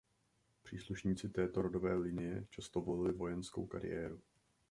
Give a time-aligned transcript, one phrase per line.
[0.63, 4.21] Příslušníci této rodové linie často volili vojenskou kariéru.